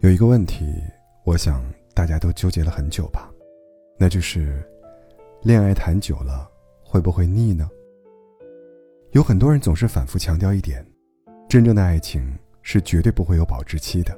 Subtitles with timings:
[0.00, 0.64] 有一个问题，
[1.24, 1.60] 我想
[1.92, 3.28] 大家都纠结了很久吧，
[3.98, 4.62] 那就是，
[5.42, 6.48] 恋爱谈久了
[6.84, 7.68] 会不会腻呢？
[9.10, 10.86] 有很多人总是反复强调一点：
[11.48, 12.32] 真正的爱情
[12.62, 14.16] 是绝对不会有保质期的。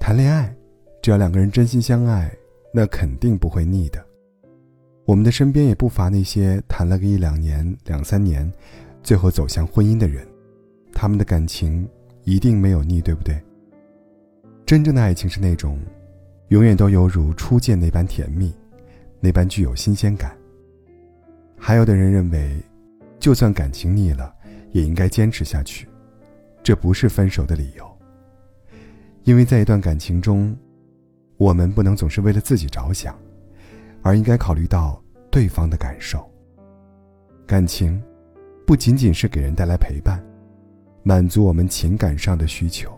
[0.00, 0.52] 谈恋爱，
[1.00, 2.28] 只要两个人真心相爱，
[2.74, 4.04] 那肯定不会腻的。
[5.04, 8.52] 我们的身边也不乏那些谈了个一两年、两三年，
[9.04, 10.26] 最后走向婚姻的人，
[10.92, 11.88] 他们的感情
[12.24, 13.40] 一定没有腻，对不对？
[14.68, 15.78] 真正的爱情是那种，
[16.48, 18.54] 永远都犹如初见那般甜蜜，
[19.18, 20.36] 那般具有新鲜感。
[21.56, 22.54] 还有的人认为，
[23.18, 24.30] 就算感情腻了，
[24.72, 25.88] 也应该坚持下去，
[26.62, 27.98] 这不是分手的理由。
[29.24, 30.54] 因为在一段感情中，
[31.38, 33.18] 我们不能总是为了自己着想，
[34.02, 36.30] 而应该考虑到对方的感受。
[37.46, 38.02] 感情，
[38.66, 40.22] 不仅仅是给人带来陪伴，
[41.02, 42.97] 满足我们情感上的需求。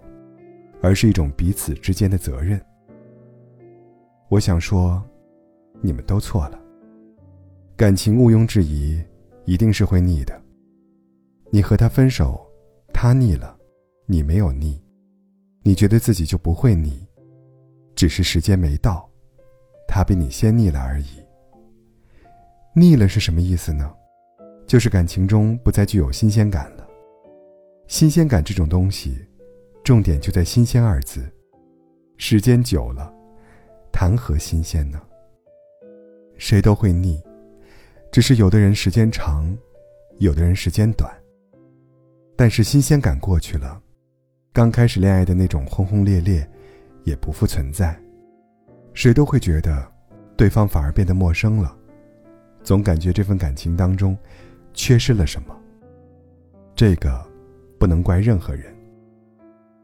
[0.83, 2.61] 而是一种彼此之间的责任。
[4.29, 5.03] 我想说，
[5.81, 6.61] 你们都错了。
[7.77, 9.03] 感情毋庸置疑，
[9.45, 10.41] 一定是会腻的。
[11.51, 12.41] 你和他分手，
[12.93, 13.57] 他腻了，
[14.07, 14.81] 你没有腻，
[15.63, 17.07] 你觉得自己就不会腻，
[17.97, 19.09] 只是时间没到，
[19.89, 21.07] 他比你先腻了而已。
[22.75, 23.93] 腻了是什么意思呢？
[24.67, 26.87] 就是感情中不再具有新鲜感了。
[27.89, 29.27] 新鲜感这种东西。
[29.91, 31.29] 重点就在“新鲜”二字，
[32.17, 33.13] 时间久了，
[33.91, 35.03] 谈何新鲜呢？
[36.39, 37.21] 谁都会腻，
[38.13, 39.53] 只是有的人时间长，
[40.19, 41.13] 有的人时间短。
[42.37, 43.83] 但是新鲜感过去了，
[44.53, 46.49] 刚开始恋爱的那种轰轰烈烈，
[47.03, 48.01] 也不复存在。
[48.95, 49.93] 谁都会觉得，
[50.37, 51.77] 对方反而变得陌生了，
[52.63, 54.17] 总感觉这份感情当中，
[54.73, 55.61] 缺失了什么。
[56.77, 57.29] 这个，
[57.77, 58.73] 不能怪任何人。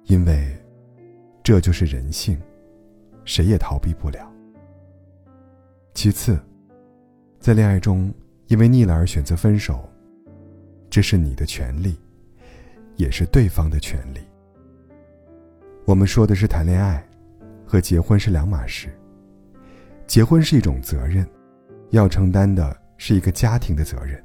[0.06, 0.56] 因为，
[1.42, 2.40] 这就是人性，
[3.24, 4.32] 谁也逃避不了。
[5.94, 6.38] 其次，
[7.40, 8.14] 在恋爱中
[8.46, 9.88] 因为腻了而选择分手，
[10.88, 11.98] 这是你的权利，
[12.94, 14.20] 也是对方的权利。
[15.84, 17.04] 我们说的是谈恋爱，
[17.64, 18.88] 和结婚是两码事。
[20.06, 21.26] 结婚是一种责任，
[21.90, 24.22] 要承担的是一个家庭的责任。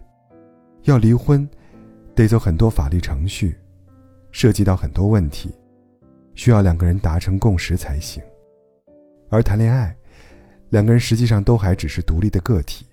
[0.84, 1.50] 要离婚，
[2.13, 3.56] 得走很多法律程序，
[4.31, 5.52] 涉及到很多问题。
[6.34, 8.24] 需要两个人达成共识才行，
[9.30, 9.96] 而谈恋爱，
[10.69, 12.86] 两个人实际上都还只是独立的个体，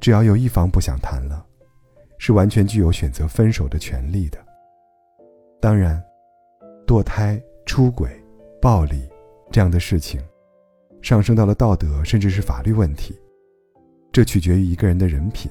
[0.00, 1.44] 只要有一方不想谈了，
[2.18, 4.38] 是完全具有选择分手的权利的。
[5.60, 6.02] 当然，
[6.86, 8.10] 堕胎、出轨、
[8.62, 9.08] 暴力
[9.50, 10.20] 这样的事情，
[11.02, 13.14] 上升到了道德甚至是法律问题，
[14.12, 15.50] 这取决于一个人的人品，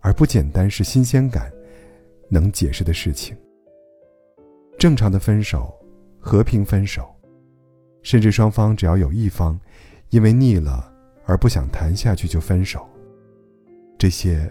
[0.00, 1.50] 而不简单是新鲜感
[2.28, 3.36] 能解释的事情。
[4.78, 5.74] 正常的分手。
[6.28, 7.08] 和平分手，
[8.02, 9.58] 甚至双方只要有一方
[10.10, 10.92] 因为腻了
[11.24, 12.86] 而不想谈下去就分手，
[13.96, 14.46] 这些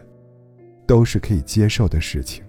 [0.87, 2.43] 都是可以接受的事情。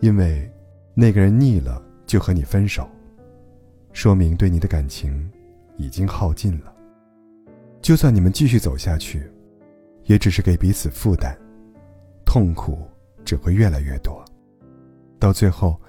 [0.00, 0.50] 因为
[0.92, 2.90] 那个人腻了就和你分手，
[3.92, 5.30] 说明对你的感情
[5.76, 6.74] 已经耗尽了。
[7.80, 9.30] 就算你们继续走下去，
[10.06, 11.32] 也只是给彼此负担，
[12.26, 12.90] 痛苦
[13.24, 14.24] 只会越来越多，
[15.20, 15.80] 到最后，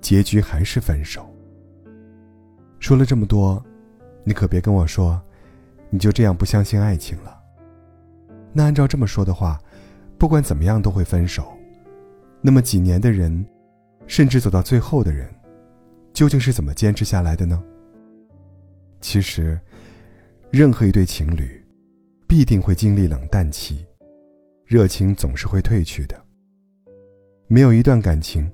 [0.00, 1.31] 结局还是分手。
[2.92, 3.64] 说了这么多，
[4.22, 5.18] 你可别跟我说，
[5.88, 7.42] 你就这样不相信爱情了。
[8.52, 9.58] 那按照这么说的话，
[10.18, 11.56] 不管怎么样都会分手。
[12.42, 13.46] 那么几年的人，
[14.06, 15.26] 甚至走到最后的人，
[16.12, 17.64] 究竟是怎么坚持下来的呢？
[19.00, 19.58] 其实，
[20.50, 21.64] 任何一对情侣，
[22.26, 23.86] 必定会经历冷淡期，
[24.66, 26.22] 热情总是会褪去的。
[27.46, 28.52] 没有一段感情，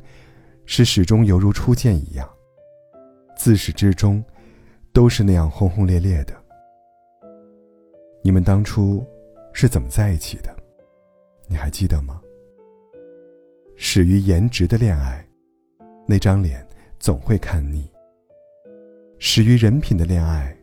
[0.64, 2.28] 是始终犹如初见一样。
[3.38, 4.22] 自始至终，
[4.92, 6.34] 都是那样轰轰烈烈的。
[8.20, 9.06] 你们当初
[9.52, 10.54] 是怎么在一起的？
[11.46, 12.20] 你还记得吗？
[13.76, 15.24] 始于颜值的恋爱，
[16.04, 16.66] 那张脸
[16.98, 17.88] 总会看腻；
[19.20, 20.54] 始于人品的恋爱，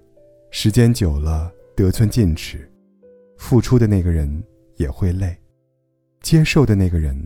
[0.51, 2.69] 时间久了得寸进尺，
[3.37, 4.43] 付出的那个人
[4.75, 5.33] 也会累，
[6.21, 7.17] 接受的那个人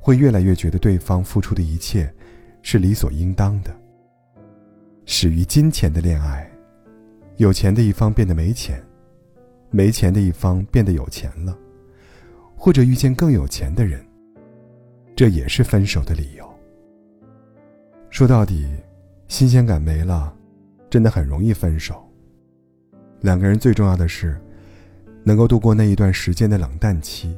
[0.00, 2.12] 会越来越觉得对方付出的一切
[2.62, 3.78] 是理所应当的。
[5.04, 6.48] 始于金钱的恋爱，
[7.36, 8.82] 有钱的一方变得没钱，
[9.70, 11.56] 没钱的一方变得有钱了，
[12.56, 14.04] 或者遇见更有钱的人，
[15.16, 16.48] 这也是分手的理由。
[18.08, 18.68] 说到底，
[19.28, 20.32] 新鲜感没了，
[20.88, 22.02] 真的很容易分手。
[23.20, 24.40] 两个人最重要的是，
[25.24, 27.36] 能够度过那一段时间的冷淡期。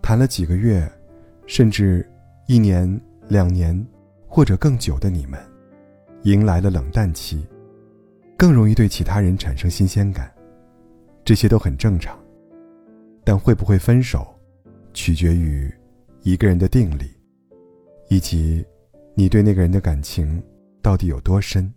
[0.00, 0.90] 谈了几个月，
[1.46, 2.08] 甚至
[2.48, 3.86] 一年、两年，
[4.26, 5.38] 或者更久的你们。
[6.24, 7.44] 迎来了冷淡期，
[8.36, 10.32] 更容易对其他人产生新鲜感，
[11.24, 12.18] 这些都很正常。
[13.24, 14.26] 但会不会分手，
[14.92, 15.72] 取决于
[16.22, 17.10] 一个人的定力，
[18.08, 18.64] 以及
[19.14, 20.42] 你对那个人的感情
[20.80, 21.72] 到底有多深。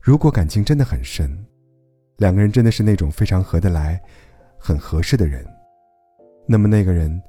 [0.00, 1.44] 如果感情真的很深，
[2.16, 4.00] 两个人真的是那种非常合得来、
[4.58, 5.44] 很合适的人，
[6.46, 7.22] 那么那个人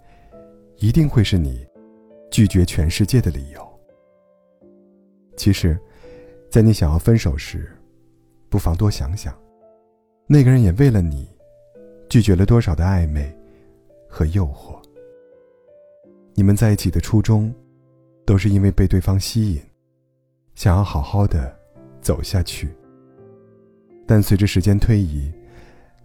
[0.78, 1.66] 一定会是你
[2.32, 3.67] 拒绝全世界的理由。
[5.38, 5.80] 其实，
[6.50, 7.72] 在你想要分手时，
[8.50, 9.34] 不妨多想想，
[10.28, 11.26] 那个人也为了你。
[12.10, 13.38] 拒绝了多少的暧昧
[14.08, 14.82] 和诱惑？
[16.36, 17.54] 你们在一起的初衷，
[18.26, 19.62] 都是因为被对方吸引，
[20.56, 21.54] 想要好好的
[22.02, 22.70] 走下去。
[24.06, 25.30] 但随着时间推移，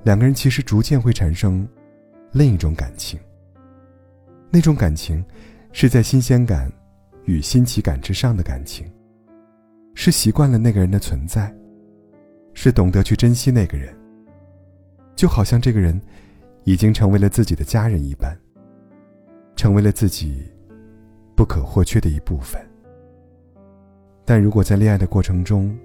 [0.03, 1.65] 两个人其实逐渐会产生
[2.33, 3.17] 另一种感情。
[4.51, 5.25] 那种感情，
[5.71, 6.69] 是在新鲜感
[7.27, 8.93] 与新奇感之上的感情，
[9.95, 11.55] 是习惯了那个人的存在，
[12.55, 13.95] 是懂得去珍惜那个人。
[15.15, 16.01] 就好像这个人，
[16.65, 18.37] 已经成为了自己的家人一般，
[19.55, 20.43] 成为了自己
[21.37, 22.61] 不可或缺的一部分。
[24.25, 25.77] 但如果在恋爱的过程中，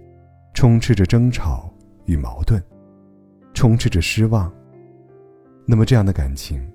[0.53, 1.71] 充斥着争吵
[2.05, 2.61] 与矛盾，
[3.53, 4.51] 充斥着失望，
[5.65, 6.65] 那么这样的感情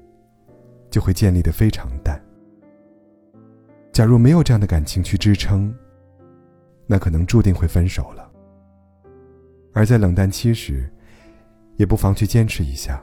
[0.90, 2.20] 就会建立的非常淡。
[3.93, 5.75] 假如没有这样的感情去支撑，
[6.93, 8.31] 那可能注定会分手了。
[9.73, 10.93] 而在冷淡期时，
[11.77, 13.03] 也不妨去坚持一下。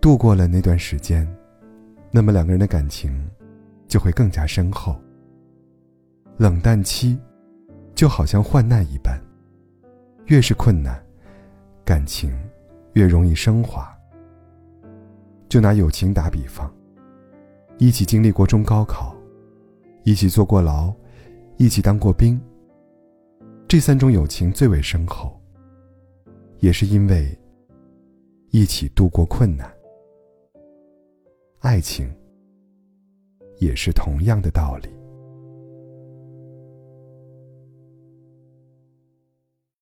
[0.00, 1.26] 度过了那段时间，
[2.12, 3.28] 那么两个人的感情
[3.88, 4.94] 就会更加深厚。
[6.36, 7.18] 冷淡期，
[7.92, 9.20] 就好像患难一般，
[10.26, 11.04] 越是困难，
[11.84, 12.32] 感情
[12.92, 13.92] 越容易升华。
[15.48, 16.72] 就拿友情打比方，
[17.78, 19.12] 一起经历过中高考，
[20.04, 20.94] 一起坐过牢，
[21.56, 22.40] 一起当过兵，
[23.70, 25.40] 这三种友情最为深厚，
[26.58, 27.38] 也是因为。
[28.50, 29.72] 一起度过困难，
[31.60, 32.12] 爱情
[33.58, 34.88] 也是同样的道理。